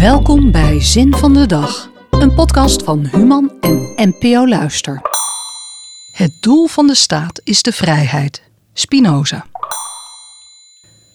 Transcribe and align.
Welkom 0.00 0.50
bij 0.50 0.80
Zin 0.80 1.14
van 1.14 1.34
de 1.34 1.46
Dag, 1.46 1.90
een 2.10 2.34
podcast 2.34 2.82
van 2.82 3.06
Human 3.06 3.52
en 3.60 3.92
NPO 3.96 4.48
Luister. 4.48 5.00
Het 6.12 6.32
doel 6.40 6.66
van 6.66 6.86
de 6.86 6.94
staat 6.94 7.40
is 7.44 7.62
de 7.62 7.72
vrijheid. 7.72 8.42
Spinoza. 8.72 9.46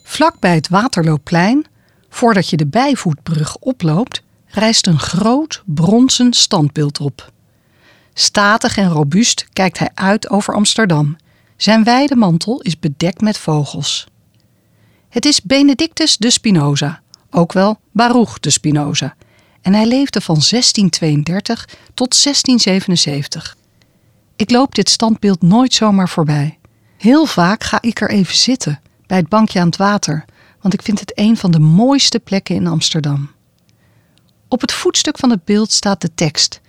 Vlak 0.03 0.39
bij 0.39 0.55
het 0.55 0.69
Waterloopplein, 0.69 1.65
voordat 2.09 2.49
je 2.49 2.57
de 2.57 2.67
Bijvoetbrug 2.67 3.57
oploopt, 3.57 4.23
rijst 4.45 4.87
een 4.87 4.99
groot 4.99 5.63
bronzen 5.65 6.33
standbeeld 6.33 6.99
op. 6.99 7.31
Statig 8.13 8.77
en 8.77 8.89
robuust 8.89 9.47
kijkt 9.53 9.79
hij 9.79 9.89
uit 9.93 10.29
over 10.29 10.53
Amsterdam. 10.53 11.15
Zijn 11.57 11.83
wijde 11.83 12.15
mantel 12.15 12.61
is 12.61 12.79
bedekt 12.79 13.21
met 13.21 13.37
vogels. 13.37 14.07
Het 15.09 15.25
is 15.25 15.41
Benedictus 15.41 16.17
de 16.17 16.29
Spinoza, 16.29 17.01
ook 17.35 17.53
wel 17.53 17.79
Baruch 17.91 18.39
de 18.39 18.49
Spinoza, 18.49 19.15
en 19.61 19.73
hij 19.73 19.85
leefde 19.85 20.21
van 20.21 20.35
1632 20.35 21.65
tot 21.93 22.23
1677. 22.23 23.57
Ik 24.35 24.51
loop 24.51 24.75
dit 24.75 24.89
standbeeld 24.89 25.41
nooit 25.41 25.73
zomaar 25.73 26.09
voorbij. 26.09 26.57
Heel 26.97 27.25
vaak 27.25 27.63
ga 27.63 27.81
ik 27.81 28.01
er 28.01 28.09
even 28.09 28.35
zitten, 28.35 28.79
bij 29.07 29.17
het 29.17 29.29
bankje 29.29 29.59
aan 29.59 29.65
het 29.65 29.77
water, 29.77 30.25
want 30.61 30.73
ik 30.73 30.81
vind 30.81 30.99
het 30.99 31.11
een 31.15 31.37
van 31.37 31.51
de 31.51 31.59
mooiste 31.59 32.19
plekken 32.19 32.55
in 32.55 32.67
Amsterdam. 32.67 33.31
Op 34.47 34.61
het 34.61 34.71
voetstuk 34.71 35.17
van 35.17 35.29
het 35.29 35.45
beeld 35.45 35.71
staat 35.71 36.01
de 36.01 36.13
tekst: 36.15 36.61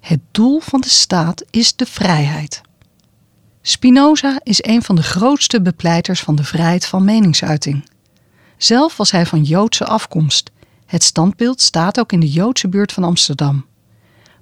Het 0.00 0.20
doel 0.30 0.60
van 0.60 0.80
de 0.80 0.88
staat 0.88 1.44
is 1.50 1.76
de 1.76 1.86
vrijheid. 1.86 2.60
Spinoza 3.62 4.40
is 4.42 4.64
een 4.64 4.82
van 4.82 4.96
de 4.96 5.02
grootste 5.02 5.62
bepleiters 5.62 6.20
van 6.20 6.34
de 6.34 6.44
vrijheid 6.44 6.86
van 6.86 7.04
meningsuiting. 7.04 7.84
Zelf 8.64 8.96
was 8.96 9.10
hij 9.10 9.26
van 9.26 9.42
Joodse 9.42 9.84
afkomst. 9.84 10.50
Het 10.86 11.02
standbeeld 11.02 11.60
staat 11.60 11.98
ook 11.98 12.12
in 12.12 12.20
de 12.20 12.30
Joodse 12.30 12.68
buurt 12.68 12.92
van 12.92 13.04
Amsterdam. 13.04 13.66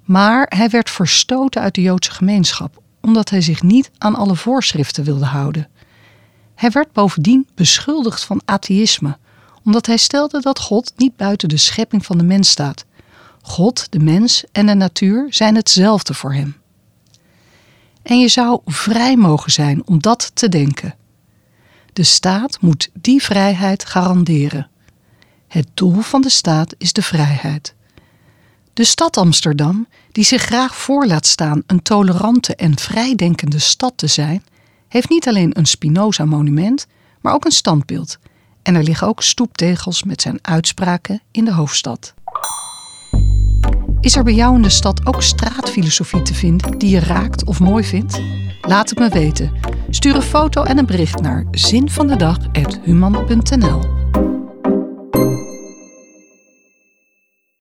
Maar 0.03 0.45
hij 0.55 0.69
werd 0.69 0.89
verstoten 0.89 1.61
uit 1.61 1.75
de 1.75 1.81
Joodse 1.81 2.11
gemeenschap, 2.11 2.81
omdat 3.01 3.29
hij 3.29 3.41
zich 3.41 3.61
niet 3.61 3.91
aan 3.97 4.15
alle 4.15 4.35
voorschriften 4.35 5.03
wilde 5.03 5.25
houden. 5.25 5.69
Hij 6.55 6.69
werd 6.69 6.91
bovendien 6.91 7.47
beschuldigd 7.55 8.23
van 8.23 8.41
atheïsme, 8.45 9.17
omdat 9.63 9.85
hij 9.85 9.97
stelde 9.97 10.41
dat 10.41 10.59
God 10.59 10.93
niet 10.97 11.15
buiten 11.15 11.49
de 11.49 11.57
schepping 11.57 12.05
van 12.05 12.17
de 12.17 12.23
mens 12.23 12.49
staat. 12.49 12.85
God, 13.41 13.87
de 13.89 13.99
mens 13.99 14.43
en 14.51 14.65
de 14.65 14.73
natuur 14.73 15.27
zijn 15.29 15.55
hetzelfde 15.55 16.13
voor 16.13 16.33
hem. 16.33 16.55
En 18.03 18.19
je 18.19 18.27
zou 18.27 18.59
vrij 18.65 19.15
mogen 19.15 19.51
zijn 19.51 19.87
om 19.87 20.01
dat 20.01 20.31
te 20.33 20.49
denken. 20.49 20.95
De 21.93 22.03
staat 22.03 22.61
moet 22.61 22.89
die 22.93 23.23
vrijheid 23.23 23.85
garanderen. 23.85 24.69
Het 25.47 25.67
doel 25.73 26.01
van 26.01 26.21
de 26.21 26.29
staat 26.29 26.75
is 26.77 26.93
de 26.93 27.01
vrijheid. 27.01 27.75
De 28.73 28.83
stad 28.83 29.17
Amsterdam, 29.17 29.87
die 30.11 30.23
zich 30.23 30.41
graag 30.41 30.75
voor 30.75 31.05
laat 31.05 31.25
staan 31.25 31.63
een 31.67 31.81
tolerante 31.81 32.55
en 32.55 32.79
vrijdenkende 32.79 33.59
stad 33.59 33.93
te 33.95 34.07
zijn, 34.07 34.43
heeft 34.87 35.09
niet 35.09 35.27
alleen 35.27 35.57
een 35.57 35.65
Spinoza-monument, 35.65 36.87
maar 37.21 37.33
ook 37.33 37.45
een 37.45 37.51
standbeeld. 37.51 38.17
En 38.63 38.75
er 38.75 38.83
liggen 38.83 39.07
ook 39.07 39.21
stoeptegels 39.21 40.03
met 40.03 40.21
zijn 40.21 40.39
uitspraken 40.41 41.21
in 41.31 41.45
de 41.45 41.53
hoofdstad. 41.53 42.13
Is 43.99 44.15
er 44.15 44.23
bij 44.23 44.33
jou 44.33 44.55
in 44.55 44.61
de 44.61 44.69
stad 44.69 45.05
ook 45.05 45.21
straatfilosofie 45.21 46.21
te 46.21 46.33
vinden 46.33 46.77
die 46.77 46.89
je 46.89 46.99
raakt 46.99 47.45
of 47.45 47.59
mooi 47.59 47.83
vindt? 47.83 48.21
Laat 48.61 48.89
het 48.89 48.99
me 48.99 49.09
weten. 49.09 49.72
Stuur 49.89 50.15
een 50.15 50.21
foto 50.21 50.63
en 50.63 50.77
een 50.77 50.85
bericht 50.85 51.21
naar 51.21 51.45
zinvandedag.human.nl 51.51 54.02